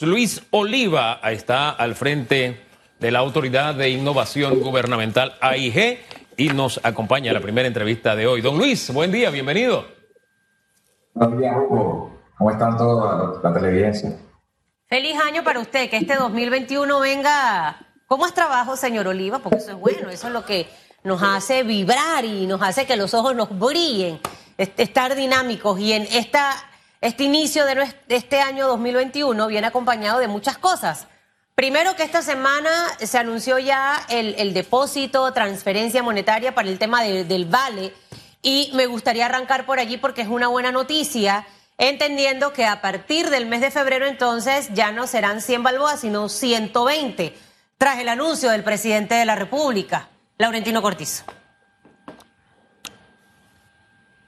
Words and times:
Luis 0.00 0.42
Oliva 0.50 1.20
está 1.22 1.70
al 1.70 1.94
frente 1.94 2.66
de 3.00 3.10
la 3.10 3.20
Autoridad 3.20 3.74
de 3.74 3.88
Innovación 3.88 4.60
Gubernamental 4.60 5.32
AIG 5.40 6.00
y 6.36 6.50
nos 6.50 6.78
acompaña 6.82 7.30
a 7.30 7.34
la 7.34 7.40
primera 7.40 7.66
entrevista 7.66 8.14
de 8.14 8.26
hoy. 8.26 8.42
Don 8.42 8.58
Luis, 8.58 8.92
buen 8.92 9.10
día, 9.10 9.30
bienvenido. 9.30 9.86
Buenos 11.14 11.40
días, 11.40 11.56
Hugo. 11.56 12.14
¿Cómo 12.36 12.50
están 12.50 12.76
todos 12.76 13.42
la 13.42 13.54
televidencia? 13.54 14.18
Feliz 14.86 15.16
año 15.18 15.42
para 15.42 15.60
usted, 15.60 15.88
que 15.88 15.96
este 15.96 16.16
2021 16.16 17.00
venga 17.00 17.78
con 18.06 18.20
más 18.20 18.34
trabajo, 18.34 18.76
señor 18.76 19.08
Oliva, 19.08 19.38
porque 19.38 19.60
eso 19.60 19.70
es 19.70 19.78
bueno, 19.78 20.10
eso 20.10 20.26
es 20.26 20.32
lo 20.34 20.44
que 20.44 20.68
nos 21.04 21.22
hace 21.22 21.62
vibrar 21.62 22.26
y 22.26 22.46
nos 22.46 22.60
hace 22.60 22.84
que 22.84 22.96
los 22.96 23.14
ojos 23.14 23.34
nos 23.34 23.58
brillen, 23.58 24.20
estar 24.58 25.14
dinámicos 25.14 25.80
y 25.80 25.94
en 25.94 26.02
esta 26.02 26.54
este 27.00 27.24
inicio 27.24 27.64
de 27.64 27.94
este 28.08 28.40
año 28.40 28.66
2021 28.68 29.46
viene 29.46 29.66
acompañado 29.66 30.18
de 30.18 30.28
muchas 30.28 30.58
cosas. 30.58 31.06
Primero 31.56 31.96
que 31.96 32.02
esta 32.02 32.20
semana 32.20 32.70
se 32.98 33.16
anunció 33.16 33.58
ya 33.58 34.04
el, 34.10 34.52
depósito, 34.52 35.32
transferencia 35.32 36.02
monetaria 36.02 36.54
para 36.54 36.68
el 36.68 36.78
tema 36.78 37.02
del 37.02 37.46
vale 37.46 37.94
y 38.42 38.70
me 38.74 38.84
gustaría 38.84 39.24
arrancar 39.24 39.64
por 39.64 39.78
allí 39.78 39.96
porque 39.96 40.20
es 40.20 40.28
una 40.28 40.48
buena 40.48 40.70
noticia, 40.70 41.46
entendiendo 41.78 42.52
que 42.52 42.66
a 42.66 42.82
partir 42.82 43.30
del 43.30 43.46
mes 43.46 43.62
de 43.62 43.70
febrero 43.70 44.06
entonces 44.06 44.68
ya 44.74 44.92
no 44.92 45.06
serán 45.06 45.40
100 45.40 45.62
balboas, 45.62 46.00
sino 46.00 46.28
120, 46.28 47.34
tras 47.78 48.00
el 48.00 48.10
anuncio 48.10 48.50
del 48.50 48.62
presidente 48.62 49.14
de 49.14 49.24
la 49.24 49.34
República, 49.34 50.10
Laurentino 50.36 50.82
Cortizo. 50.82 51.24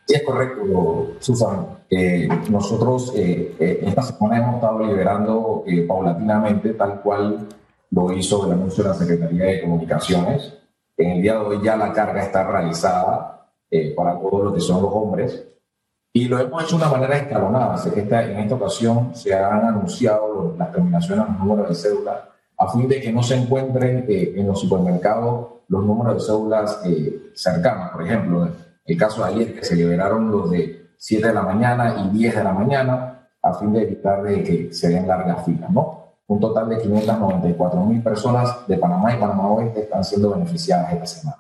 Es 0.09 0.23
correcto, 0.23 1.17
Susan. 1.21 1.67
Eh, 1.91 2.27
nosotros 2.51 3.13
eh, 3.15 3.55
eh, 3.61 3.81
esta 3.83 4.03
semana 4.03 4.39
hemos 4.39 4.55
estado 4.55 4.79
liberando 4.87 5.65
paulatinamente, 5.87 6.71
tal 6.73 7.03
cual 7.03 7.47
lo 7.91 8.13
hizo 8.15 8.47
el 8.47 8.53
anuncio 8.53 8.85
de 8.85 8.89
la 8.89 8.95
Secretaría 8.95 9.45
de 9.45 9.61
Comunicaciones. 9.61 10.55
En 10.97 11.11
el 11.11 11.23
día 11.23 11.35
de 11.35 11.41
hoy 11.41 11.61
ya 11.63 11.77
la 11.77 11.93
carga 11.93 12.23
está 12.23 12.43
realizada 12.51 13.51
para 13.95 14.19
todos 14.19 14.45
los 14.45 14.55
que 14.55 14.61
son 14.61 14.83
los 14.83 14.91
hombres. 14.95 15.47
Y 16.15 16.25
lo 16.25 16.39
hemos 16.39 16.65
hecho 16.65 16.79
de 16.79 16.85
una 16.85 16.91
manera 16.91 17.19
escalonada. 17.19 17.77
en 17.95 18.39
esta 18.39 18.55
ocasión 18.55 19.15
se 19.15 19.35
han 19.35 19.67
anunciado 19.67 20.55
las 20.59 20.73
terminaciones, 20.73 21.27
los 21.29 21.39
números 21.39 21.69
de 21.69 21.75
cédula, 21.75 22.31
a 22.57 22.73
fin 22.73 22.89
de 22.89 23.01
que 23.01 23.13
no 23.13 23.23
se 23.23 23.37
encuentren 23.37 24.07
en 24.09 24.47
los 24.47 24.59
supermercados 24.59 25.49
los 25.69 25.85
números 25.85 26.15
de 26.15 26.21
cédulas 26.21 26.81
cercanos. 27.35 27.91
Por 27.91 28.03
ejemplo, 28.03 28.49
el 28.89 28.97
caso 28.97 29.23
de 29.23 29.35
ayer, 29.35 29.55
que 29.55 29.65
se 29.65 29.77
liberaron 29.77 30.31
los 30.31 30.51
de 30.51 30.89
7 30.97 31.29
de 31.29 31.35
la 31.35 31.43
mañana 31.43 32.05
y 32.05 32.19
10 32.19 32.37
de 32.37 32.45
la 32.45 32.53
mañana, 32.53 33.29
a 33.43 33.55
fin 33.55 33.73
de 33.73 33.83
evitar 33.83 34.23
de 34.23 34.43
que 34.43 34.73
se 34.73 34.89
den 34.89 35.07
largas 35.07 35.45
filas, 35.45 35.71
¿no? 35.71 36.17
Un 36.27 36.41
total 36.41 36.69
de 36.71 36.81
594 36.81 37.85
mil 37.85 38.03
personas 38.03 38.67
de 38.67 38.77
Panamá 38.79 39.15
y 39.15 39.19
Panamá 39.19 39.49
Oeste 39.49 39.81
están 39.81 40.05
siendo 40.05 40.31
beneficiadas 40.31 40.93
esta 40.93 41.07
semana. 41.07 41.39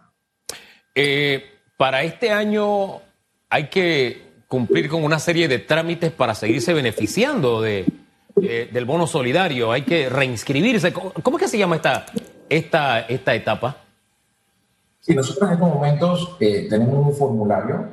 Eh, 0.95 1.43
para 1.77 2.03
este 2.03 2.31
año 2.31 3.01
hay 3.51 3.69
que 3.69 4.29
cumplir 4.47 4.89
con 4.89 5.05
una 5.05 5.19
serie 5.19 5.49
de 5.49 5.59
trámites 5.59 6.11
para 6.12 6.35
seguirse 6.35 6.73
beneficiando 6.73 7.61
de, 7.61 7.87
del 8.35 8.85
bono 8.85 9.07
solidario. 9.07 9.73
Hay 9.73 9.83
que 9.83 10.09
reinscribirse. 10.09 10.93
¿Cómo, 10.93 11.37
es 11.37 11.43
que 11.43 11.49
se 11.49 11.59
llama 11.59 11.77
esta, 11.77 12.07
esta, 12.49 13.01
esta 13.01 13.35
etapa? 13.35 13.77
Sí, 15.09 15.14
nosotros 15.14 15.48
en 15.48 15.55
estos 15.55 15.75
momentos 15.75 16.37
eh, 16.39 16.67
tenemos 16.69 17.06
un 17.06 17.14
formulario 17.14 17.87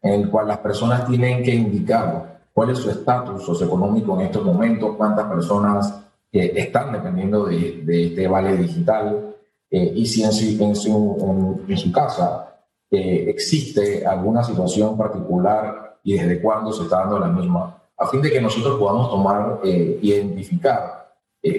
en 0.00 0.22
el 0.22 0.30
cual 0.30 0.48
las 0.48 0.56
personas 0.56 1.06
tienen 1.06 1.42
que 1.42 1.54
indicar 1.54 2.40
cuál 2.50 2.70
es 2.70 2.78
su 2.78 2.88
estatus 2.88 3.44
socioeconómico 3.44 4.18
en 4.18 4.28
estos 4.28 4.42
momentos, 4.42 4.96
cuántas 4.96 5.26
personas 5.26 6.02
eh, 6.32 6.50
están 6.56 6.90
dependiendo 6.92 7.44
de, 7.44 7.84
este 8.06 8.26
vale 8.26 8.56
digital. 8.56 9.34
Eh, 9.70 9.92
y 9.96 10.06
si 10.06 10.24
en 10.24 10.32
su, 10.32 10.64
en 10.64 10.74
su, 10.74 11.62
en, 11.68 11.76
su 11.76 11.92
casa 11.92 12.56
existe 12.90 14.06
alguna 14.06 14.42
situación 14.42 14.96
particular 14.96 15.98
y 16.02 16.14
desde 16.14 16.40
cuándo 16.40 16.72
se 16.72 16.84
está 16.84 17.00
dando 17.00 17.18
la 17.18 17.28
misma, 17.28 17.82
a 17.98 18.06
fin 18.06 18.22
de 18.22 18.32
que 18.32 18.40
nosotros 18.40 18.78
podamos 18.78 19.10
tomar, 19.10 19.60
identificar 19.62 21.12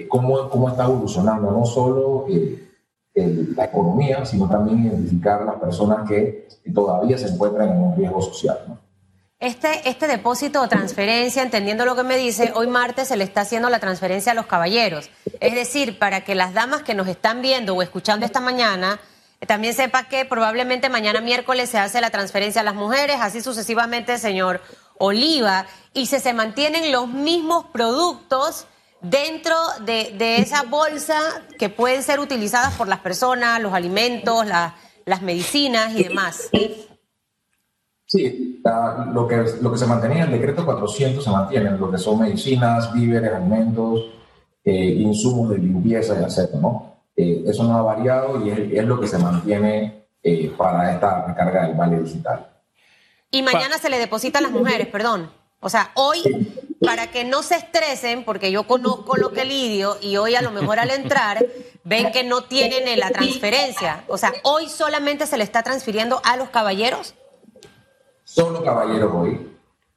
cómo, 0.08 0.48
cómo 0.48 0.68
está 0.70 0.86
evolucionando 0.86 1.52
no 1.52 1.64
solo 1.64 2.26
la 3.14 3.64
economía, 3.64 4.24
sino 4.24 4.48
también 4.48 4.86
identificar 4.86 5.44
las 5.44 5.56
personas 5.56 6.08
que 6.08 6.48
todavía 6.74 7.16
se 7.16 7.28
encuentran 7.28 7.70
en 7.70 7.76
un 7.76 7.96
riesgo 7.96 8.20
social. 8.20 8.80
Este, 9.38 9.88
este 9.88 10.06
depósito 10.06 10.62
o 10.62 10.68
transferencia, 10.68 11.42
entendiendo 11.42 11.84
lo 11.84 11.94
que 11.94 12.02
me 12.02 12.16
dice, 12.16 12.52
hoy 12.54 12.66
martes 12.66 13.08
se 13.08 13.16
le 13.16 13.24
está 13.24 13.42
haciendo 13.42 13.68
la 13.68 13.78
transferencia 13.78 14.32
a 14.32 14.34
los 14.34 14.46
caballeros. 14.46 15.10
Es 15.40 15.54
decir, 15.54 15.98
para 15.98 16.22
que 16.22 16.34
las 16.34 16.54
damas 16.54 16.82
que 16.82 16.94
nos 16.94 17.08
están 17.08 17.42
viendo 17.42 17.74
o 17.74 17.82
escuchando 17.82 18.24
esta 18.26 18.40
mañana 18.40 18.98
también 19.46 19.74
sepa 19.74 20.04
que 20.04 20.24
probablemente 20.24 20.88
mañana 20.88 21.20
miércoles 21.20 21.68
se 21.68 21.78
hace 21.78 22.00
la 22.00 22.10
transferencia 22.10 22.62
a 22.62 22.64
las 22.64 22.74
mujeres, 22.74 23.16
así 23.20 23.42
sucesivamente, 23.42 24.16
señor 24.18 24.60
Oliva, 24.98 25.66
y 25.92 26.06
si 26.06 26.18
se 26.20 26.32
mantienen 26.32 26.90
los 26.90 27.08
mismos 27.08 27.66
productos 27.72 28.66
dentro 29.04 29.54
de, 29.84 30.36
esa 30.38 30.62
bolsa 30.62 31.18
que 31.58 31.68
pueden 31.68 32.02
ser 32.02 32.20
utilizadas 32.20 32.74
por 32.74 32.88
las 32.88 33.00
personas, 33.00 33.60
los 33.60 33.72
alimentos, 33.72 34.46
las 34.46 35.22
medicinas 35.22 35.94
y 35.94 36.04
demás. 36.04 36.48
Sí, 38.06 38.60
lo, 39.12 39.26
que, 39.26 39.44
lo 39.60 39.72
que 39.72 39.78
se 39.78 39.86
mantenía 39.86 40.24
en 40.24 40.32
el 40.32 40.40
decreto 40.40 40.64
400 40.64 41.22
se 41.22 41.30
mantiene, 41.30 41.76
lo 41.76 41.90
que 41.90 41.98
son 41.98 42.20
medicinas, 42.20 42.92
víveres, 42.92 43.32
alimentos, 43.32 44.06
eh, 44.64 44.72
insumos 44.72 45.50
de 45.50 45.58
limpieza 45.58 46.14
y 46.18 46.24
etc. 46.24 46.54
¿no? 46.54 46.94
Eh, 47.16 47.44
eso 47.46 47.64
no 47.64 47.76
ha 47.76 47.82
variado 47.82 48.44
y 48.44 48.50
es, 48.50 48.84
lo 48.84 49.00
que 49.00 49.06
se 49.06 49.18
mantiene 49.18 50.06
eh, 50.22 50.52
para 50.56 50.94
esta 50.94 51.26
recarga 51.26 51.66
del 51.66 51.76
vale 51.76 52.00
digital. 52.00 52.46
Y 53.30 53.42
mañana 53.42 53.78
se 53.78 53.90
le 53.90 53.98
deposita 53.98 54.38
a 54.38 54.42
las 54.42 54.52
mujeres, 54.52 54.86
perdón. 54.86 55.28
O 55.60 55.68
sea, 55.68 55.90
hoy 55.94 56.22
para 56.80 57.10
que 57.10 57.24
no 57.24 57.42
se 57.42 57.56
estresen, 57.56 58.24
porque 58.24 58.50
yo 58.50 58.66
conozco 58.66 59.16
lo 59.16 59.32
que 59.32 59.44
lidio 59.44 59.96
y 60.00 60.16
hoy 60.16 60.34
a 60.34 60.42
lo 60.42 60.50
mejor 60.50 60.78
al 60.78 60.90
entrar 60.90 61.44
ven 61.84 62.12
que 62.12 62.24
no 62.24 62.44
tienen 62.44 62.98
la 62.98 63.10
transferencia. 63.10 64.04
O 64.08 64.16
sea, 64.16 64.32
hoy 64.42 64.68
solamente 64.68 65.26
se 65.26 65.36
le 65.36 65.44
está 65.44 65.62
transfiriendo 65.62 66.20
a 66.24 66.36
los 66.36 66.48
caballeros. 66.50 67.14
Solo 68.24 68.64
caballeros 68.64 69.12
hoy. 69.14 69.50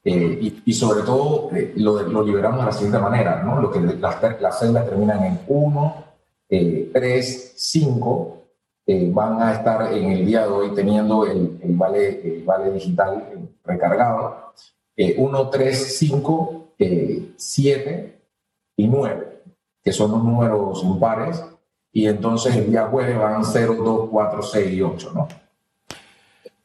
Eh, 0.03 0.61
y, 0.63 0.73
sobre 0.73 1.01
todo 1.01 1.49
eh, 1.53 1.73
lo, 1.75 2.23
liberamos 2.23 2.61
de 2.61 2.65
la 2.65 2.71
siguiente 2.71 2.97
manera, 2.97 3.43
¿no? 3.43 3.59
Lo 3.59 3.69
que 3.69 3.81
las, 3.81 4.21
las 4.39 4.59
celdas 4.59 4.85
terminan 4.85 5.21
en 5.25 5.41
1, 5.47 6.05
3, 6.93 7.53
5, 7.57 8.43
van 9.09 9.41
a 9.41 9.53
estar 9.53 9.91
en 9.91 10.11
el 10.11 10.25
día 10.25 10.43
de 10.43 10.47
hoy 10.47 10.73
teniendo 10.73 11.25
el, 11.25 11.59
el 11.61 11.75
vale, 11.75 12.21
el 12.23 12.43
vale 12.43 12.71
digital 12.71 13.49
recargado. 13.65 14.53
1, 14.95 15.49
3, 15.49 15.97
5 15.97 16.66
7 16.77 18.19
y 18.77 18.87
9, 18.87 19.41
que 19.83 19.91
son 19.91 20.11
los 20.11 20.23
números 20.23 20.83
impares, 20.83 21.43
y 21.91 22.07
entonces 22.07 22.55
el 22.55 22.69
día 22.69 22.87
jueves 22.87 23.17
van 23.17 23.43
0, 23.43 23.77
2, 23.79 24.09
4, 24.11 24.43
6 24.43 24.71
y 24.73 24.81
8, 24.81 25.11
¿no? 25.15 25.27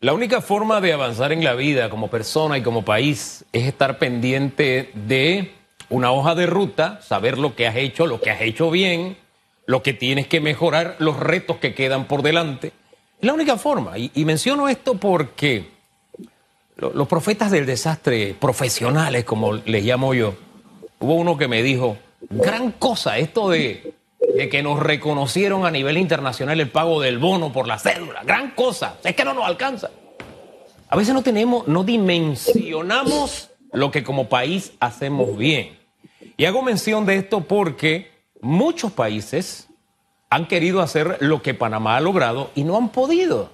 La 0.01 0.13
única 0.13 0.41
forma 0.41 0.81
de 0.81 0.93
avanzar 0.93 1.33
en 1.33 1.45
la 1.45 1.55
vida 1.55 1.89
como 1.89 2.09
persona 2.09 2.59
y 2.59 2.63
como 2.63 2.85
país 2.85 3.45
es 3.53 3.69
estar 3.69 3.99
pendiente 3.99 4.91
de 4.95 5.53
una 5.91 6.11
hoja 6.11 6.35
de 6.35 6.47
ruta, 6.47 7.01
saber 7.03 7.39
lo 7.39 7.55
que 7.55 7.69
has 7.69 7.77
hecho, 7.77 8.07
lo 8.07 8.21
que 8.21 8.31
has 8.31 8.41
hecho 8.43 8.69
bien, 8.71 9.17
lo 9.65 9.85
que 9.85 9.93
tienes 9.93 10.27
que 10.27 10.41
mejorar, 10.41 10.97
los 10.99 11.21
retos 11.21 11.59
que 11.59 11.73
quedan 11.73 12.07
por 12.07 12.23
delante. 12.23 12.73
Es 13.21 13.27
la 13.27 13.33
única 13.33 13.57
forma. 13.57 13.97
Y 13.97 14.25
menciono 14.25 14.69
esto 14.69 14.95
porque 14.95 15.71
los 16.91 17.09
profetas 17.09 17.51
del 17.51 17.67
desastre 17.67 18.35
profesionales, 18.39 19.25
como 19.25 19.53
les 19.55 19.85
llamo 19.85 20.15
yo, 20.15 20.35
hubo 20.99 21.15
uno 21.15 21.37
que 21.37 21.49
me 21.49 21.63
dijo, 21.63 21.97
gran 22.29 22.73
cosa 22.73 23.19
esto 23.19 23.51
de, 23.51 23.95
que 24.51 24.63
nos 24.63 24.81
reconocieron 24.81 25.67
a 25.67 25.71
nivel 25.71 25.99
internacional 25.99 26.61
el 26.61 26.71
pago 26.71 27.01
del 27.01 27.19
bono 27.19 27.53
por 27.53 27.69
la 27.69 27.79
cédula, 27.79 28.23
gran 28.25 28.53
cosa, 28.53 28.97
es 29.05 29.15
que 29.15 29.25
no 29.25 29.35
nos 29.35 29.47
alcanza. 29.47 29.91
A 30.89 30.97
veces 30.97 31.15
no 31.15 31.23
tenemos, 31.23 31.67
no 31.69 31.85
dimensionamos 31.85 33.51
lo 33.73 33.91
que 33.91 34.05
como 34.05 34.29
país 34.29 34.73
hacemos 34.81 35.37
bien. 35.37 35.79
Y 36.37 36.45
hago 36.45 36.63
mención 36.63 37.07
de 37.07 37.17
esto 37.17 37.41
porque 37.41 38.11
muchos 38.41 38.93
países 38.93 39.69
han 40.29 40.47
querido 40.47 40.81
hacer 40.81 41.19
lo 41.21 41.43
que 41.43 41.55
Panamá 41.55 41.97
ha 41.97 42.01
logrado 42.01 42.51
y 42.55 42.65
no 42.65 42.77
han 42.77 42.89
podido. 42.91 43.51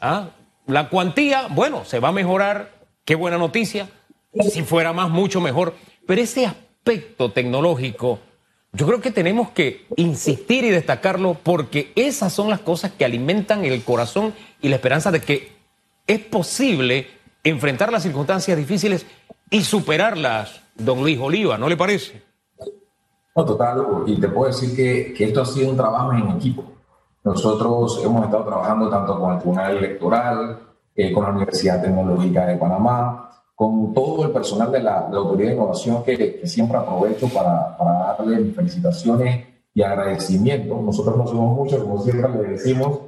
¿Ah? 0.00 0.28
La 0.66 0.88
cuantía, 0.88 1.48
bueno, 1.48 1.84
se 1.84 2.00
va 2.00 2.08
a 2.08 2.12
mejorar, 2.12 2.72
qué 3.04 3.14
buena 3.14 3.38
noticia. 3.38 3.88
Si 4.50 4.62
fuera 4.62 4.92
más, 4.92 5.10
mucho 5.10 5.40
mejor. 5.40 5.74
Pero 6.06 6.20
ese 6.20 6.46
aspecto 6.46 7.30
tecnológico, 7.32 8.18
yo 8.72 8.86
creo 8.86 9.00
que 9.00 9.10
tenemos 9.10 9.50
que 9.50 9.86
insistir 9.96 10.64
y 10.64 10.70
destacarlo 10.70 11.34
porque 11.34 11.92
esas 11.94 12.32
son 12.32 12.50
las 12.50 12.60
cosas 12.60 12.92
que 12.92 13.04
alimentan 13.04 13.64
el 13.64 13.82
corazón 13.82 14.34
y 14.60 14.68
la 14.68 14.76
esperanza 14.76 15.10
de 15.10 15.20
que 15.20 15.52
es 16.06 16.18
posible 16.20 17.06
enfrentar 17.42 17.92
las 17.92 18.02
circunstancias 18.02 18.56
difíciles 18.56 19.06
y 19.50 19.62
superarlas, 19.62 20.62
don 20.74 21.00
Luis 21.00 21.18
Oliva, 21.18 21.56
¿no 21.56 21.68
le 21.68 21.76
parece? 21.76 22.22
No, 23.34 23.44
total, 23.44 23.84
y 24.06 24.18
te 24.18 24.28
puedo 24.28 24.50
decir 24.50 24.74
que, 24.74 25.14
que 25.14 25.24
esto 25.24 25.42
ha 25.42 25.46
sido 25.46 25.70
un 25.70 25.76
trabajo 25.76 26.12
en 26.12 26.30
equipo. 26.30 26.75
Nosotros 27.26 28.00
hemos 28.04 28.24
estado 28.24 28.44
trabajando 28.44 28.88
tanto 28.88 29.18
con 29.18 29.32
el 29.32 29.38
Tribunal 29.40 29.76
Electoral, 29.78 30.60
eh, 30.94 31.12
con 31.12 31.24
la 31.24 31.30
Universidad 31.30 31.82
Tecnológica 31.82 32.46
de 32.46 32.56
Panamá, 32.56 33.28
con 33.52 33.92
todo 33.92 34.26
el 34.26 34.30
personal 34.30 34.70
de 34.70 34.80
la, 34.80 35.08
Autoridad 35.08 35.48
de 35.48 35.54
Innovación 35.56 36.04
que, 36.04 36.16
que 36.16 36.46
siempre 36.46 36.78
aprovecho 36.78 37.28
para, 37.28 37.76
para, 37.76 38.14
darle 38.16 38.52
felicitaciones 38.52 39.44
y 39.74 39.82
agradecimiento. 39.82 40.80
Nosotros 40.80 41.16
no 41.16 41.26
somos 41.26 41.56
muchos, 41.56 41.82
como 41.82 42.00
siempre 42.00 42.30
le 42.30 42.48
decimos, 42.50 43.00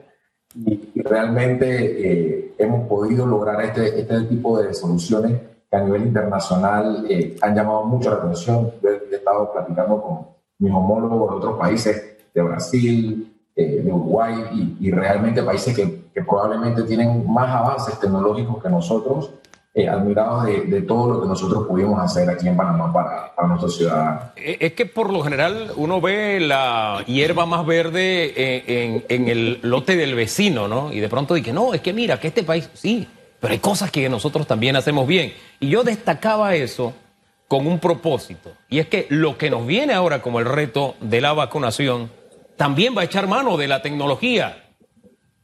y, 0.52 1.00
realmente 1.00 1.68
eh, 1.68 2.54
hemos 2.58 2.88
podido 2.88 3.24
lograr 3.24 3.64
este, 3.66 4.00
este 4.00 4.22
tipo 4.22 4.60
de 4.60 4.74
soluciones 4.74 5.40
que 5.70 5.76
a 5.76 5.84
nivel 5.84 6.06
internacional 6.06 7.06
eh, 7.08 7.36
han 7.40 7.54
llamado 7.54 7.84
mucho 7.84 8.10
la 8.10 8.16
atención. 8.16 8.72
Yo 8.82 8.90
he, 8.90 9.14
estado 9.14 9.52
platicando 9.52 10.02
con 10.02 10.26
mis 10.58 10.72
homólogos 10.72 11.30
de 11.30 11.36
otros 11.36 11.56
países, 11.56 12.16
de 12.34 12.42
Brasil, 12.42 13.37
eh, 13.60 13.82
de 13.82 13.92
Uruguay, 13.92 14.76
y, 14.78 14.88
realmente 14.92 15.42
países 15.42 15.74
que, 15.74 16.06
probablemente 16.22 16.84
tienen 16.84 17.28
más 17.28 17.48
avances 17.48 17.98
tecnológicos 17.98 18.62
que 18.62 18.68
nosotros, 18.68 19.32
eh, 19.74 19.88
admirados 19.88 20.44
de, 20.44 20.82
todo 20.82 21.14
lo 21.14 21.22
que 21.22 21.26
nosotros 21.26 21.66
pudimos 21.66 22.00
hacer 22.00 22.30
aquí 22.30 22.46
en 22.46 22.56
Panamá 22.56 22.92
para, 22.92 23.34
para 23.34 23.48
nuestros 23.48 23.76
ciudadanos. 23.76 24.22
Es 24.36 24.74
que 24.74 24.86
por 24.86 25.12
lo 25.12 25.22
general 25.24 25.72
uno 25.74 26.00
ve 26.00 26.38
la 26.38 27.02
hierba 27.04 27.46
más 27.46 27.66
verde 27.66 28.32
en, 28.36 28.94
en, 28.94 29.04
en 29.08 29.28
el 29.28 29.58
lote 29.62 29.96
del 29.96 30.14
vecino, 30.14 30.68
¿no? 30.68 30.92
Y 30.92 31.00
de 31.00 31.08
pronto 31.08 31.34
dice, 31.34 31.52
no, 31.52 31.74
es 31.74 31.80
que 31.80 31.92
mira, 31.92 32.20
que 32.20 32.28
este 32.28 32.44
país, 32.44 32.70
sí, 32.74 33.08
pero 33.40 33.52
hay 33.52 33.58
cosas 33.58 33.90
que 33.90 34.08
nosotros 34.08 34.46
también 34.46 34.76
hacemos 34.76 35.04
bien. 35.04 35.32
Y 35.58 35.68
yo 35.68 35.82
destacaba 35.82 36.54
eso 36.54 36.94
con 37.48 37.66
un 37.66 37.80
propósito. 37.80 38.52
Y 38.68 38.78
es 38.78 38.86
que 38.86 39.06
lo 39.08 39.36
que 39.36 39.50
nos 39.50 39.66
viene 39.66 39.94
ahora 39.94 40.22
como 40.22 40.38
el 40.38 40.44
reto 40.44 40.94
de 41.00 41.20
la 41.20 41.32
vacunación 41.32 42.16
también 42.58 42.94
va 42.94 43.02
a 43.02 43.04
echar 43.04 43.26
mano 43.26 43.56
de 43.56 43.68
la 43.68 43.80
tecnología. 43.80 44.64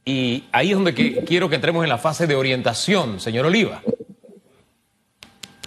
Y 0.03 0.43
ahí 0.51 0.69
es 0.69 0.75
donde 0.75 0.93
quiero 0.93 1.49
que 1.49 1.55
entremos 1.55 1.83
en 1.83 1.89
la 1.89 1.97
fase 1.97 2.27
de 2.27 2.35
orientación, 2.35 3.19
señor 3.19 3.47
Oliva. 3.47 3.81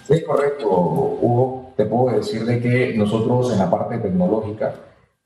Sí, 0.06 0.22
correcto, 0.22 0.68
Hugo. 0.68 1.72
Te 1.76 1.86
puedo 1.86 2.16
decirle 2.16 2.60
que 2.60 2.94
nosotros 2.94 3.52
en 3.52 3.58
la 3.58 3.70
parte 3.70 3.98
tecnológica 3.98 4.74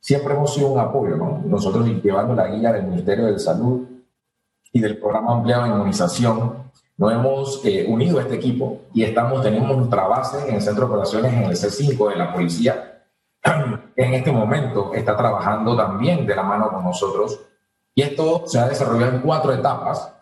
siempre 0.01 0.35
hemos 0.35 0.55
sido 0.55 0.69
un 0.69 0.79
apoyo, 0.79 1.17
¿no? 1.17 1.43
Nosotros 1.45 1.87
llevando 2.03 2.35
la 2.35 2.49
guía 2.49 2.73
del 2.73 2.87
Ministerio 2.87 3.27
de 3.27 3.39
Salud 3.39 3.87
y 4.73 4.81
del 4.81 4.99
programa 4.99 5.35
ampliado 5.35 5.65
de 5.65 5.71
inmunización, 5.71 6.55
nos 6.97 7.13
hemos 7.13 7.65
eh, 7.65 7.87
unido 7.89 8.19
a 8.19 8.23
este 8.23 8.37
equipo 8.37 8.83
y 8.95 9.03
estamos, 9.03 9.43
tenemos 9.43 9.77
nuestra 9.77 10.07
base 10.07 10.49
en 10.49 10.55
el 10.55 10.63
Centro 10.63 10.87
de 10.87 10.93
Operaciones 10.93 11.33
en 11.33 11.43
el 11.45 11.57
C5 11.57 12.11
de 12.11 12.17
la 12.17 12.33
policía. 12.33 12.92
En 13.97 14.15
este 14.15 14.33
momento 14.33 14.93
está 14.95 15.17
trabajando 15.17 15.77
también 15.77 16.27
de 16.27 16.35
la 16.35 16.43
mano 16.43 16.71
con 16.71 16.85
nosotros 16.85 17.41
y 17.95 18.03
esto 18.03 18.45
se 18.47 18.59
ha 18.59 18.69
desarrollado 18.69 19.13
en 19.13 19.21
cuatro 19.21 19.53
etapas. 19.53 20.13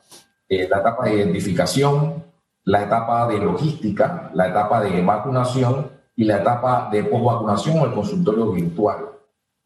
Eh, 0.49 0.67
la 0.69 0.79
etapa 0.79 1.05
de 1.05 1.15
identificación, 1.15 2.25
la 2.65 2.83
etapa 2.83 3.29
de 3.29 3.39
logística, 3.39 4.31
la 4.35 4.49
etapa 4.49 4.81
de 4.81 5.03
vacunación 5.03 5.91
y 6.17 6.25
la 6.25 6.39
etapa 6.39 6.89
de 6.91 7.05
posvacunación 7.05 7.79
o 7.79 7.87
el 7.87 7.93
consultorio 7.93 8.51
virtual. 8.51 9.11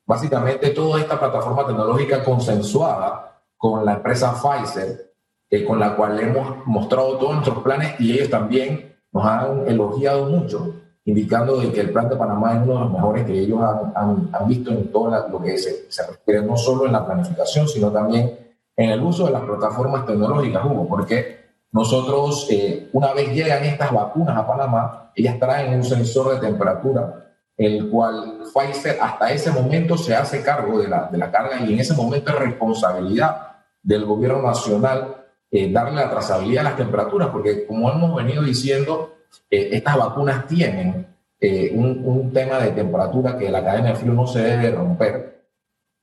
Básicamente 0.06 0.70
toda 0.70 1.00
esta 1.00 1.18
plataforma 1.18 1.66
tecnológica 1.66 2.22
consensuada 2.22 3.40
con 3.56 3.84
la 3.84 3.94
empresa 3.94 4.34
Pfizer 4.34 5.14
eh, 5.50 5.64
con 5.64 5.78
la 5.78 5.94
cual 5.94 6.18
hemos 6.18 6.66
mostrado 6.66 7.16
todos 7.16 7.34
nuestros 7.34 7.62
planes 7.62 7.94
y 8.00 8.12
ellos 8.12 8.28
también 8.28 8.96
nos 9.12 9.24
han 9.24 9.68
elogiado 9.68 10.26
mucho, 10.26 10.74
indicando 11.04 11.58
de 11.58 11.70
que 11.70 11.80
el 11.80 11.90
plan 11.90 12.08
de 12.08 12.16
Panamá 12.16 12.54
es 12.54 12.62
uno 12.62 12.74
de 12.74 12.80
los 12.80 12.92
mejores 12.92 13.26
que 13.26 13.38
ellos 13.38 13.60
han, 13.94 14.30
han, 14.32 14.48
visto 14.48 14.70
en 14.70 14.90
todo 14.90 15.28
lo 15.28 15.42
que 15.42 15.58
se, 15.58 15.90
se, 15.90 16.06
refiere 16.06 16.42
no 16.42 16.56
solo 16.56 16.86
en 16.86 16.92
la 16.92 17.04
planificación, 17.04 17.68
sino 17.68 17.90
también 17.90 18.38
en 18.76 18.90
el 18.90 19.02
uso 19.02 19.26
de 19.26 19.32
las 19.32 19.42
plataformas 19.42 20.06
tecnológicas, 20.06 20.64
Hugo, 20.64 20.88
porque 20.88 21.44
nosotros, 21.72 22.46
eh, 22.50 22.88
una 22.92 23.12
vez 23.12 23.32
llegan 23.32 23.64
estas 23.64 23.92
vacunas 23.92 24.36
a 24.36 24.46
Panamá, 24.46 25.10
ellas 25.14 25.38
traen 25.38 25.74
un 25.74 25.84
sensor 25.84 26.34
de 26.34 26.46
temperatura, 26.46 27.32
el 27.56 27.90
cual 27.90 28.42
Pfizer 28.52 28.98
hasta 29.00 29.32
ese 29.32 29.50
momento 29.50 29.96
se 29.96 30.14
hace 30.14 30.42
cargo 30.42 30.78
de 30.78 30.88
la, 30.88 31.08
de 31.10 31.18
la 31.18 31.30
carga 31.30 31.60
y 31.60 31.72
en 31.72 31.80
ese 31.80 31.94
momento 31.94 32.30
es 32.30 32.38
responsabilidad 32.38 33.56
del 33.82 34.04
gobierno 34.06 34.42
nacional 34.42 35.16
eh, 35.50 35.70
darle 35.70 35.96
la 36.00 36.10
trazabilidad 36.10 36.66
a 36.66 36.70
las 36.70 36.76
temperaturas, 36.76 37.28
porque 37.28 37.66
como 37.66 37.90
hemos 37.90 38.14
venido 38.16 38.42
diciendo, 38.42 39.13
eh, 39.50 39.70
estas 39.72 39.96
vacunas 39.96 40.46
tienen 40.46 41.06
eh, 41.40 41.72
un, 41.74 42.02
un, 42.04 42.32
tema 42.32 42.58
de 42.58 42.70
temperatura 42.70 43.36
que 43.36 43.50
la 43.50 43.64
cadena 43.64 43.90
de 43.90 43.96
frío 43.96 44.12
no 44.12 44.26
se 44.26 44.40
debe 44.40 44.70
romper. 44.70 45.44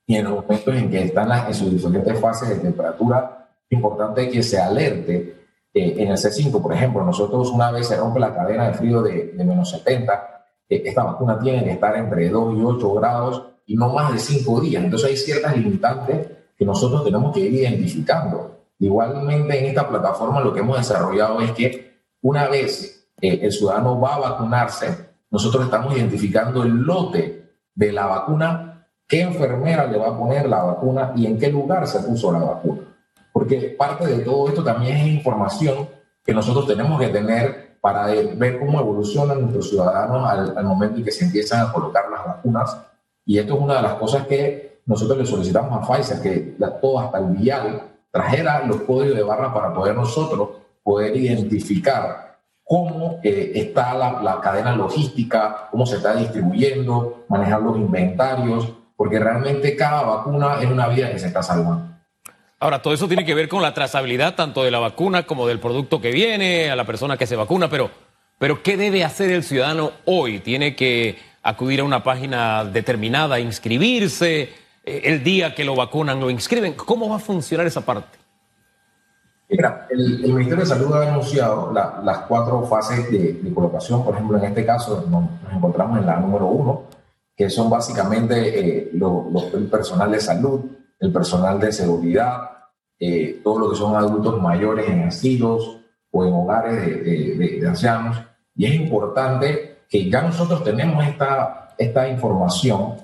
Y 0.06 0.16
en 0.16 0.24
los 0.24 0.42
momentos 0.42 0.74
en 0.74 0.90
que 0.90 1.04
están 1.04 1.28
las, 1.28 1.48
en 1.48 1.54
sus 1.54 1.70
diferentes 1.70 2.18
fases 2.18 2.48
de 2.48 2.56
temperatura, 2.56 3.48
es 3.68 3.76
importante 3.76 4.28
que 4.28 4.42
se 4.42 4.60
alerte. 4.60 5.36
en 5.74 6.08
el 6.08 6.16
C5, 6.16 6.60
por 6.60 6.72
ejemplo, 6.72 7.04
nosotros 7.04 7.50
una 7.50 7.70
vez 7.70 7.88
se 7.88 7.96
rompe 7.96 8.20
la 8.20 8.34
cadena 8.34 8.68
de 8.68 8.74
frío 8.74 9.02
de, 9.02 9.32
de 9.32 9.44
menos 9.44 9.70
70, 9.70 10.32
esta 10.68 11.04
vacuna 11.04 11.38
tiene 11.38 11.64
que 11.64 11.72
estar 11.72 11.96
entre 11.96 12.28
2 12.28 12.58
y 12.58 12.62
8 12.62 12.94
grados 12.94 13.42
y 13.66 13.76
no 13.76 13.92
más 13.92 14.12
de 14.12 14.18
5 14.18 14.60
días. 14.60 14.84
Entonces 14.84 15.10
hay 15.10 15.16
ciertas 15.16 15.56
limitantes 15.56 16.28
que 16.56 16.64
nosotros 16.64 17.04
tenemos 17.04 17.32
que 17.34 17.40
ir 17.40 17.54
identificando. 17.54 18.58
Igualmente 18.78 19.58
en 19.58 19.66
esta 19.66 19.88
plataforma 19.88 20.40
lo 20.40 20.52
que 20.52 20.60
hemos 20.60 20.78
desarrollado 20.78 21.40
es 21.40 21.52
que 21.52 21.92
una 22.20 22.48
vez 22.48 23.01
eh, 23.22 23.40
el 23.42 23.52
ciudadano 23.52 24.00
va 24.00 24.16
a 24.16 24.18
vacunarse, 24.18 25.12
nosotros 25.30 25.64
estamos 25.64 25.96
identificando 25.96 26.62
el 26.62 26.72
lote 26.72 27.54
de 27.74 27.92
la 27.92 28.06
vacuna, 28.06 28.88
qué 29.06 29.22
enfermera 29.22 29.86
le 29.86 29.96
va 29.96 30.08
a 30.08 30.18
poner 30.18 30.48
la 30.48 30.62
vacuna 30.62 31.12
y 31.16 31.26
en 31.26 31.38
qué 31.38 31.50
lugar 31.50 31.86
se 31.86 32.00
puso 32.00 32.32
la 32.32 32.40
vacuna. 32.40 32.82
Porque 33.32 33.74
parte 33.78 34.06
de 34.06 34.18
todo 34.24 34.48
esto 34.48 34.62
también 34.62 34.98
es 34.98 35.06
información 35.06 35.88
que 36.24 36.34
nosotros 36.34 36.66
tenemos 36.66 37.00
que 37.00 37.08
tener 37.08 37.78
para 37.80 38.06
ver 38.06 38.58
cómo 38.58 38.80
evolucionan 38.80 39.40
nuestros 39.40 39.70
ciudadanos 39.70 40.28
al, 40.28 40.56
al 40.56 40.64
momento 40.64 40.98
en 40.98 41.04
que 41.04 41.10
se 41.12 41.24
empiezan 41.24 41.66
a 41.66 41.72
colocar 41.72 42.10
las 42.10 42.26
vacunas. 42.26 42.76
Y 43.24 43.38
esto 43.38 43.54
es 43.54 43.60
una 43.60 43.76
de 43.76 43.82
las 43.82 43.94
cosas 43.94 44.26
que 44.26 44.82
nosotros 44.86 45.18
le 45.18 45.26
solicitamos 45.26 45.72
a 45.72 45.92
Pfizer, 45.92 46.20
que 46.20 46.56
todo 46.80 47.00
hasta 47.00 47.18
el 47.18 47.36
vial 47.36 47.82
trajera 48.10 48.66
los 48.66 48.82
códigos 48.82 49.16
de 49.16 49.22
barra 49.22 49.54
para 49.54 49.72
poder 49.72 49.94
nosotros 49.94 50.50
poder 50.82 51.16
identificar 51.16 52.31
cómo 52.72 53.20
eh, 53.22 53.52
está 53.54 53.92
la, 53.92 54.22
la, 54.22 54.40
cadena 54.40 54.74
logística, 54.74 55.68
cómo 55.70 55.84
se 55.84 55.96
está 55.96 56.16
distribuyendo, 56.16 57.26
manejar 57.28 57.60
los 57.60 57.76
inventarios, 57.76 58.66
porque 58.96 59.18
realmente 59.18 59.76
cada 59.76 60.00
vacuna 60.04 60.56
es 60.58 60.70
una 60.70 60.88
vida 60.88 61.12
que 61.12 61.18
se 61.18 61.26
está 61.26 61.42
salvando. 61.42 61.86
Ahora, 62.58 62.80
todo 62.80 62.94
eso 62.94 63.06
tiene 63.08 63.26
que 63.26 63.34
ver 63.34 63.46
con 63.50 63.60
la 63.60 63.74
trazabilidad 63.74 64.36
tanto 64.36 64.64
de 64.64 64.70
la 64.70 64.78
vacuna 64.78 65.24
como 65.24 65.46
del 65.46 65.60
producto 65.60 66.00
que 66.00 66.12
viene, 66.12 66.70
a 66.70 66.76
la 66.76 66.86
persona 66.86 67.18
que 67.18 67.26
se 67.26 67.36
vacuna, 67.36 67.68
pero, 67.68 67.90
pero 68.38 68.62
¿qué 68.62 68.78
debe 68.78 69.04
hacer 69.04 69.30
el 69.32 69.42
ciudadano 69.42 69.92
hoy? 70.06 70.38
¿Tiene 70.38 70.74
que 70.74 71.18
acudir 71.42 71.80
a 71.80 71.84
una 71.84 72.02
página 72.02 72.64
determinada, 72.64 73.38
inscribirse? 73.38 74.48
Eh, 74.82 75.02
el 75.04 75.22
día 75.22 75.54
que 75.54 75.66
lo 75.66 75.76
vacunan, 75.76 76.18
lo 76.18 76.30
inscriben. 76.30 76.72
¿Cómo 76.72 77.10
va 77.10 77.16
a 77.16 77.18
funcionar 77.18 77.66
esa 77.66 77.82
parte? 77.82 78.21
Mira, 79.52 79.86
el, 79.90 80.24
el 80.24 80.32
Ministerio 80.32 80.64
de 80.64 80.66
Salud 80.66 80.94
ha 80.94 81.10
anunciado 81.10 81.70
la, 81.74 82.00
las 82.02 82.18
cuatro 82.20 82.62
fases 82.62 83.10
de, 83.10 83.34
de, 83.34 83.52
colocación. 83.52 84.02
Por 84.02 84.14
ejemplo, 84.14 84.38
en 84.38 84.44
este 84.44 84.64
caso 84.64 85.04
nos, 85.10 85.24
nos, 85.42 85.52
encontramos 85.52 85.98
en 85.98 86.06
la 86.06 86.18
número 86.18 86.46
uno, 86.46 86.84
que 87.36 87.50
son 87.50 87.68
básicamente 87.68 88.78
eh, 88.78 88.90
lo, 88.94 89.28
lo, 89.30 89.54
el 89.54 89.66
personal 89.66 90.10
de 90.10 90.20
salud, 90.20 90.62
el 90.98 91.12
personal 91.12 91.60
de 91.60 91.70
seguridad, 91.70 92.50
eh, 92.98 93.42
todo 93.44 93.58
lo 93.58 93.70
que 93.70 93.76
son 93.76 93.94
adultos 93.94 94.40
mayores 94.40 94.88
en 94.88 95.02
asilos 95.02 95.80
o 96.10 96.24
en 96.24 96.32
hogares 96.32 96.86
de, 96.86 97.36
de, 97.36 97.60
de, 97.60 97.68
ancianos. 97.68 98.22
Y 98.56 98.64
es 98.64 98.74
importante 98.74 99.80
que 99.86 100.08
ya 100.08 100.22
nosotros 100.22 100.64
tenemos 100.64 101.04
esta, 101.04 101.74
esta 101.76 102.08
información 102.08 102.94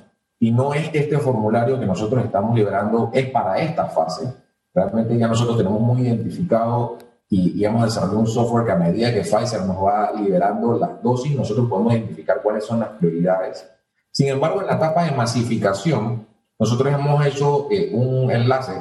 y 0.40 0.50
no 0.50 0.73
es 0.73 0.88
este 0.95 1.19
formulario 1.19 1.78
que 1.78 1.85
nosotros 1.85 2.25
estamos 2.25 2.57
liberando 2.57 3.11
es 3.12 3.28
para 3.28 3.59
esta 3.59 3.85
fase. 3.85 4.33
Realmente 4.75 5.16
ya 5.18 5.26
nosotros 5.28 5.56
tenemos 5.56 5.80
muy 5.80 6.02
identificado 6.02 6.98
y, 7.28 7.60
y, 7.60 7.64
hemos 7.64 7.84
desarrollado 7.84 8.20
un 8.20 8.26
software 8.26 8.64
que 8.64 8.72
a 8.72 8.76
medida 8.76 9.12
que 9.12 9.20
Pfizer 9.20 9.62
nos 9.62 9.84
va 9.84 10.12
liberando 10.12 10.78
las 10.78 11.02
dosis, 11.02 11.37
nosotros 11.37 11.68
podemos 11.68 11.92
identificar 11.92 12.40
cuáles 12.42 12.64
son 12.64 12.80
las 12.80 12.90
prioridades. 12.90 13.68
Sin 14.10 14.28
embargo, 14.28 14.60
en 14.60 14.66
la 14.66 14.76
etapa 14.76 15.04
de 15.04 15.12
masificación, 15.12 16.26
nosotros 16.58 16.92
hemos 16.92 17.25
hecho 17.26 17.68
eh, 17.70 17.90
un 17.92 18.30
enlace 18.30 18.72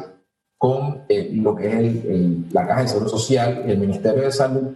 con 0.58 1.03
eh, 1.10 1.29
lo 1.34 1.56
que 1.56 1.67
es 1.67 1.74
el, 1.74 1.86
el, 1.86 2.46
la 2.51 2.65
Caja 2.65 2.82
de 2.82 2.88
Seguro 2.88 3.10
Social 3.10 3.63
y 3.67 3.72
el 3.72 3.77
Ministerio 3.77 4.24
de 4.24 4.32
Salud, 4.32 4.74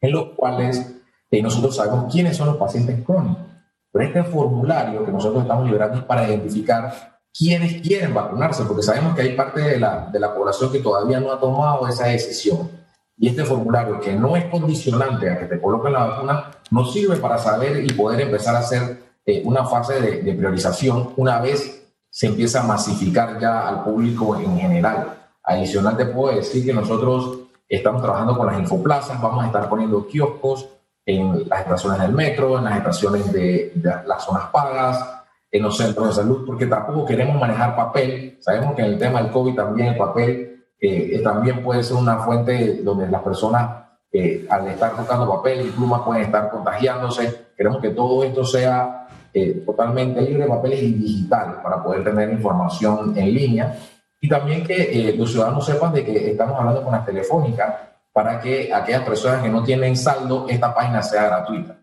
en 0.00 0.12
los 0.12 0.30
cuales 0.30 0.96
eh, 1.30 1.42
nosotros 1.42 1.76
sabemos 1.76 2.12
quiénes 2.12 2.36
son 2.36 2.48
los 2.48 2.56
pacientes 2.56 3.02
crónicos. 3.04 3.44
Pero 3.92 4.06
este 4.06 4.24
formulario 4.24 5.04
que 5.04 5.12
nosotros 5.12 5.42
estamos 5.42 5.66
liberando 5.66 5.98
es 5.98 6.04
para 6.04 6.28
identificar 6.28 7.15
quiénes 7.36 7.82
quieren 7.82 8.14
vacunarse, 8.14 8.64
porque 8.64 8.82
sabemos 8.82 9.14
que 9.14 9.22
hay 9.22 9.36
parte 9.36 9.60
de 9.60 9.78
la, 9.78 10.08
de 10.10 10.18
la 10.18 10.34
población 10.34 10.72
que 10.72 10.78
todavía 10.78 11.20
no 11.20 11.32
ha 11.32 11.38
tomado 11.38 11.86
esa 11.86 12.06
decisión. 12.06 12.70
Y 13.18 13.28
este 13.28 13.44
formulario, 13.44 14.00
que 14.00 14.12
no 14.14 14.36
es 14.36 14.44
condicionante 14.46 15.30
a 15.30 15.38
que 15.38 15.46
te 15.46 15.60
coloquen 15.60 15.92
la 15.92 16.06
vacuna, 16.06 16.50
nos 16.70 16.92
sirve 16.92 17.16
para 17.16 17.38
saber 17.38 17.84
y 17.84 17.92
poder 17.92 18.20
empezar 18.20 18.54
a 18.56 18.60
hacer 18.60 19.02
eh, 19.24 19.42
una 19.44 19.64
fase 19.64 20.00
de, 20.00 20.22
de, 20.22 20.34
priorización 20.34 21.12
una 21.16 21.40
vez 21.40 21.82
se 22.10 22.26
empieza 22.26 22.60
a 22.60 22.66
masificar 22.66 23.38
ya 23.40 23.68
al 23.68 23.84
público 23.84 24.36
en 24.36 24.58
general. 24.58 25.14
Adicional 25.42 25.96
te 25.96 26.06
puedo 26.06 26.34
decir 26.34 26.64
que 26.64 26.72
nosotros 26.72 27.38
estamos 27.68 28.02
trabajando 28.02 28.36
con 28.36 28.46
las 28.46 28.58
infoplazas, 28.58 29.20
vamos 29.20 29.44
a 29.44 29.46
estar 29.46 29.68
poniendo 29.68 30.06
kioscos 30.06 30.68
en 31.04 31.48
las 31.48 31.60
estaciones 31.60 32.00
del 32.00 32.12
metro, 32.12 32.58
en 32.58 32.64
las 32.64 32.78
estaciones 32.78 33.32
de, 33.32 33.72
de 33.74 33.90
las 34.06 34.24
zonas 34.24 34.46
pagas, 34.50 35.15
en 35.50 35.62
los 35.62 35.76
centros 35.76 36.08
de 36.08 36.22
salud, 36.22 36.44
porque 36.46 36.66
tampoco 36.66 37.04
queremos 37.04 37.40
manejar 37.40 37.76
papel. 37.76 38.38
Sabemos 38.40 38.74
que 38.74 38.82
en 38.82 38.88
el 38.88 38.98
tema 38.98 39.22
del 39.22 39.30
COVID 39.30 39.54
también 39.54 39.88
el 39.88 39.96
papel 39.96 40.64
eh, 40.78 41.20
también 41.22 41.62
puede 41.62 41.82
ser 41.82 41.96
una 41.96 42.18
fuente 42.18 42.82
donde 42.82 43.08
las 43.08 43.22
personas 43.22 43.84
eh, 44.12 44.46
al 44.48 44.68
estar 44.68 44.94
tocando 44.94 45.28
papel 45.28 45.66
y 45.66 45.70
plumas 45.70 46.02
pueden 46.02 46.24
estar 46.24 46.50
contagiándose. 46.50 47.46
Queremos 47.56 47.80
que 47.80 47.90
todo 47.90 48.24
esto 48.24 48.44
sea 48.44 49.08
eh, 49.32 49.62
totalmente 49.64 50.20
libre 50.20 50.44
de 50.44 50.48
papeles 50.48 50.82
y 50.82 50.92
digital 50.92 51.60
para 51.62 51.82
poder 51.82 52.04
tener 52.04 52.30
información 52.30 53.14
en 53.16 53.34
línea. 53.34 53.78
Y 54.20 54.28
también 54.28 54.64
que 54.64 55.14
los 55.16 55.30
ciudadanos 55.30 55.64
sepan 55.64 55.92
de 55.92 56.04
que 56.04 56.30
estamos 56.30 56.58
hablando 56.58 56.82
con 56.82 56.92
las 56.92 57.04
telefónicas 57.04 57.74
para 58.12 58.40
que 58.40 58.72
aquellas 58.72 59.02
personas 59.02 59.42
que 59.42 59.48
no 59.50 59.62
tienen 59.62 59.94
saldo, 59.94 60.46
esta 60.48 60.74
página 60.74 61.02
sea 61.02 61.26
gratuita. 61.26 61.76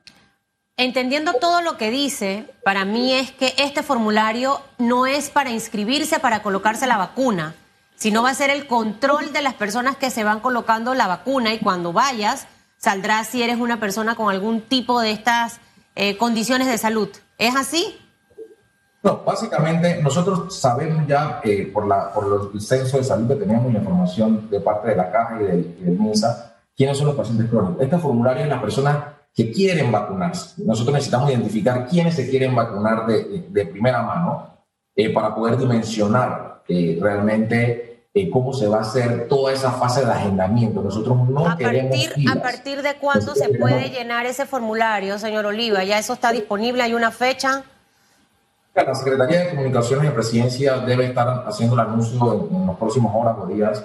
Entendiendo 0.75 1.33
todo 1.33 1.61
lo 1.61 1.77
que 1.77 1.91
dice, 1.91 2.51
para 2.63 2.83
mí 2.83 3.13
es 3.13 3.31
que 3.31 3.53
este 3.57 3.83
formulario 3.83 4.59
no 4.79 5.05
es 5.05 5.29
para 5.29 5.51
inscribirse 5.51 6.19
para 6.19 6.41
colocarse 6.41 6.87
la 6.87 6.97
vacuna, 6.97 7.53
sino 7.95 8.23
va 8.23 8.31
a 8.31 8.33
ser 8.33 8.49
el 8.49 8.65
control 8.65 9.33
de 9.33 9.43
las 9.43 9.53
personas 9.53 9.97
que 9.97 10.09
se 10.09 10.23
van 10.23 10.39
colocando 10.39 10.95
la 10.95 11.07
vacuna 11.07 11.53
y 11.53 11.59
cuando 11.59 11.93
vayas 11.93 12.47
saldrá 12.77 13.23
si 13.23 13.43
eres 13.43 13.59
una 13.59 13.79
persona 13.79 14.15
con 14.15 14.31
algún 14.31 14.61
tipo 14.61 14.99
de 14.99 15.11
estas 15.11 15.59
eh, 15.95 16.17
condiciones 16.17 16.67
de 16.67 16.79
salud. 16.79 17.09
¿Es 17.37 17.55
así? 17.55 17.99
No, 19.03 19.17
básicamente 19.23 20.01
nosotros 20.01 20.59
sabemos 20.59 21.05
ya 21.07 21.39
por, 21.71 21.87
la, 21.87 22.11
el 22.51 22.61
censo 22.61 22.97
de 22.97 23.03
salud 23.03 23.27
que 23.27 23.35
tenemos 23.35 23.71
la 23.71 23.77
información 23.77 24.49
de 24.49 24.59
parte 24.59 24.89
de 24.89 24.95
la 24.95 25.11
caja 25.11 25.39
y 25.39 25.43
del, 25.43 25.77
y 25.79 25.83
del 25.83 25.99
MINSA 25.99 26.55
quiénes 26.75 26.97
son 26.97 27.07
los 27.07 27.15
pacientes 27.15 27.47
crónicos. 27.47 27.83
Este 27.83 27.97
formulario 27.99 28.43
es 28.43 28.49
las 28.49 28.61
personas 28.61 28.97
que 29.35 29.51
quieren 29.51 29.91
vacunarse. 29.91 30.63
Nosotros 30.63 30.93
necesitamos 30.93 31.29
identificar 31.31 31.87
quiénes 31.87 32.15
se 32.15 32.29
quieren 32.29 32.55
vacunar 32.55 33.07
de, 33.07 33.45
de 33.49 33.65
primera 33.65 34.03
mano 34.03 34.57
eh, 34.95 35.11
para 35.11 35.33
poder 35.33 35.57
dimensionar 35.57 36.61
eh, 36.67 36.99
realmente 37.01 38.07
eh, 38.13 38.29
cómo 38.29 38.53
se 38.53 38.67
va 38.67 38.77
a 38.77 38.81
hacer 38.81 39.27
toda 39.27 39.51
esa 39.51 39.71
fase 39.71 40.05
de 40.05 40.11
agendamiento. 40.11 40.83
Nosotros 40.83 41.27
no 41.27 41.47
a 41.47 41.57
queremos. 41.57 41.97
Partir, 41.97 42.29
¿A 42.29 42.41
partir 42.41 42.81
de 42.83 42.95
cuándo 42.97 43.33
se 43.33 43.49
puede 43.49 43.89
llenar 43.89 44.27
ese 44.27 44.45
formulario, 44.45 45.17
señor 45.17 45.47
Oliva? 45.47 45.83
¿Ya 45.83 45.97
eso 45.97 46.13
está 46.13 46.31
disponible? 46.31 46.83
¿Hay 46.83 46.93
una 46.93 47.09
fecha? 47.09 47.63
La 48.75 48.93
Secretaría 48.93 49.45
de 49.45 49.49
Comunicaciones 49.49 50.05
de 50.05 50.11
Presidencia 50.11 50.77
debe 50.77 51.05
estar 51.05 51.43
haciendo 51.47 51.75
el 51.75 51.81
anuncio 51.81 52.47
en, 52.51 52.55
en 52.55 52.67
los 52.67 52.77
próximos 52.77 53.11
horas 53.15 53.35
o 53.39 53.47
días 53.47 53.83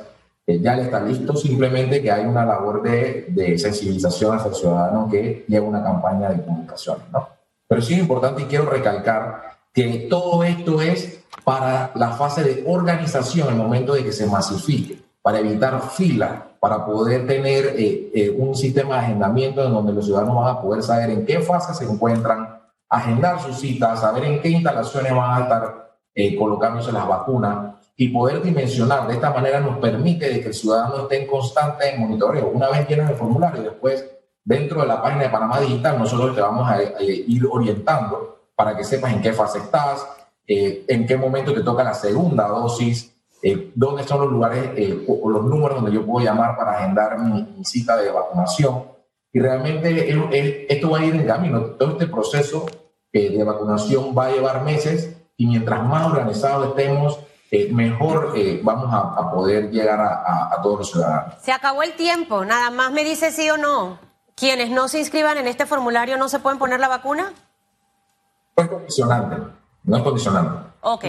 ya 0.49 0.75
le 0.76 0.83
está 0.83 1.00
listo, 1.00 1.37
simplemente 1.37 2.00
que 2.00 2.11
hay 2.11 2.25
una 2.25 2.45
labor 2.45 2.83
de, 2.83 3.26
de 3.28 3.59
sensibilización 3.59 4.37
hacia 4.37 4.49
el 4.49 4.55
ciudadano 4.55 5.09
que 5.11 5.45
lleva 5.47 5.67
una 5.67 5.83
campaña 5.83 6.31
de 6.31 6.43
comunicación, 6.43 6.99
¿no? 7.12 7.28
Pero 7.69 7.83
sí 7.83 7.95
es 7.95 8.00
importante 8.00 8.43
y 8.43 8.47
quiero 8.47 8.64
recalcar 8.64 9.43
que 9.75 10.07
todo 10.09 10.43
esto 10.43 10.81
es 10.81 11.23
para 11.45 11.93
la 11.95 12.11
fase 12.11 12.43
de 12.43 12.64
organización, 12.67 13.49
el 13.49 13.57
momento 13.57 13.95
de 13.95 14.05
que 14.05 14.12
se 14.12 14.26
masifique, 14.26 15.02
para 15.23 15.40
evitar 15.40 15.81
filas, 15.90 16.43
para 16.61 16.85
poder 16.85 17.26
tener 17.26 17.75
eh, 17.76 18.11
eh, 18.14 18.35
un 18.37 18.55
sistema 18.55 18.95
de 18.95 19.00
agendamiento 19.00 19.64
en 19.64 19.73
donde 19.73 19.93
los 19.93 20.07
ciudadanos 20.07 20.37
van 20.37 20.57
a 20.57 20.61
poder 20.61 20.83
saber 20.83 21.11
en 21.11 21.25
qué 21.25 21.40
fase 21.40 21.75
se 21.75 21.90
encuentran, 21.90 22.59
agendar 22.88 23.40
sus 23.40 23.59
citas, 23.59 24.00
saber 24.00 24.25
en 24.25 24.40
qué 24.40 24.49
instalaciones 24.49 25.14
van 25.14 25.38
a 25.38 25.43
estar 25.45 25.99
eh, 26.14 26.37
colocándose 26.37 26.90
las 26.90 27.07
vacunas, 27.07 27.77
y 28.00 28.09
poder 28.11 28.40
dimensionar 28.40 29.09
de 29.09 29.14
esta 29.14 29.33
manera 29.33 29.59
nos 29.59 29.78
permite 29.78 30.31
de 30.31 30.40
que 30.40 30.49
el 30.49 30.55
ciudadano 30.55 31.02
esté 31.02 31.21
en 31.21 31.26
constante 31.26 31.97
monitoreo. 31.99 32.49
Una 32.49 32.69
vez 32.71 32.88
llenas 32.88 33.11
el 33.11 33.17
formulario, 33.17 33.61
después 33.61 34.09
dentro 34.45 34.83
de 34.83 34.87
la 34.87 35.02
página 35.02 35.25
de 35.25 35.31
Panamá 35.31 35.61
Digital 35.61 35.99
nosotros 35.99 36.33
te 36.33 36.40
vamos 36.40 36.71
a, 36.71 36.81
ir 37.00 37.45
orientando 37.50 38.50
para 38.55 38.76
que 38.76 38.85
sepas 38.85 39.12
en 39.12 39.21
qué 39.21 39.33
fase 39.33 39.59
estás, 39.59 40.07
eh, 40.47 40.85
en 40.87 41.07
qué 41.09 41.17
momento 41.17 41.52
te 41.52 41.62
toca 41.62 41.83
la 41.83 41.93
segunda 41.93 42.47
dosis, 42.47 43.17
eh, 43.43 43.73
dónde 43.75 44.05
son 44.05 44.21
los 44.21 44.31
lugares 44.31 44.71
eh, 44.76 45.05
o, 45.09 45.28
los 45.28 45.45
números 45.45 45.83
donde 45.83 45.93
yo 45.93 46.07
puedo 46.07 46.25
llamar 46.25 46.57
para 46.57 46.78
agendar 46.78 47.19
mi, 47.19 47.43
mi 47.57 47.64
cita 47.64 47.97
de 47.97 48.12
vacunación. 48.12 48.85
Y 49.33 49.40
realmente 49.40 50.09
el, 50.09 50.33
el, 50.33 50.67
esto 50.69 50.90
va 50.90 51.00
a 51.00 51.05
ir 51.05 51.17
en 51.17 51.26
camino. 51.26 51.62
Todo 51.62 51.90
este 51.90 52.07
proceso 52.07 52.64
de 53.12 53.43
vacunación 53.43 54.17
va 54.17 54.26
a 54.26 54.31
llevar 54.31 54.62
meses 54.62 55.17
y 55.37 55.47
mientras 55.47 55.85
más 55.85 56.07
organizados 56.07 56.69
estemos, 56.69 57.19
eh, 57.50 57.73
mejor 57.73 58.35
eh, 58.37 58.61
vamos 58.62 58.93
a, 58.93 59.21
a, 59.21 59.31
poder 59.31 59.71
llegar 59.71 59.99
a, 59.99 60.23
a, 60.23 60.55
a, 60.55 60.62
todos 60.62 60.81
los 60.81 60.90
ciudadanos. 60.90 61.35
Se 61.40 61.50
acabó 61.50 61.83
el 61.83 61.95
tiempo, 61.95 62.45
nada 62.45 62.71
más 62.71 62.93
me 62.93 63.05
dice 63.05 63.33
sí 63.33 63.49
o 63.49 63.57
no. 63.57 63.99
¿Quienes 64.35 64.71
no 64.71 64.87
se 64.88 64.99
inscriban 65.00 65.38
en 65.38 65.49
este 65.49 65.67
formulario 65.67 66.17
no 66.17 66.28
se 66.28 66.38
pueden 66.38 66.59
poner 66.59 66.78
la 66.78 66.88
vacuna? 66.88 67.33
No 68.57 68.62
es 68.62 68.69
condicionante, 68.69 69.37
no 69.83 69.97
es 69.97 70.02
condicionante. 70.02 70.69
Ok, 70.81 71.05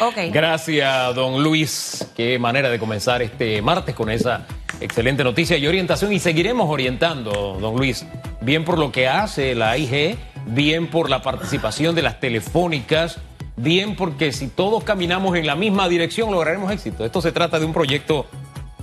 ok. 0.00 0.16
Gracias, 0.30 1.14
don 1.14 1.42
Luis. 1.42 2.06
Qué 2.14 2.38
manera 2.38 2.68
de 2.68 2.78
comenzar 2.78 3.22
este 3.22 3.60
martes 3.62 3.94
con 3.94 4.10
esa 4.10 4.46
excelente 4.80 5.24
noticia 5.24 5.56
y 5.56 5.66
orientación. 5.66 6.12
Y 6.12 6.20
seguiremos 6.20 6.68
orientando, 6.70 7.56
don 7.60 7.76
Luis, 7.76 8.06
bien 8.40 8.64
por 8.64 8.78
lo 8.78 8.92
que 8.92 9.08
hace 9.08 9.54
la 9.54 9.76
IG, 9.76 10.18
bien 10.46 10.88
por 10.88 11.10
la 11.10 11.22
participación 11.22 11.94
de 11.94 12.02
las 12.02 12.20
telefónicas 12.20 13.18
bien 13.56 13.96
porque 13.96 14.32
si 14.32 14.48
todos 14.48 14.84
caminamos 14.84 15.36
en 15.36 15.46
la 15.46 15.54
misma 15.54 15.88
dirección 15.88 16.30
lograremos 16.30 16.70
éxito. 16.70 17.04
Esto 17.04 17.20
se 17.20 17.32
trata 17.32 17.58
de 17.58 17.66
un 17.66 17.72
proyecto 17.72 18.26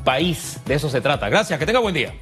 país, 0.03 0.59
de 0.65 0.75
eso 0.75 0.89
se 0.89 1.01
trata. 1.01 1.29
Gracias, 1.29 1.59
que 1.59 1.65
tenga 1.65 1.79
buen 1.79 1.95
día. 1.95 2.13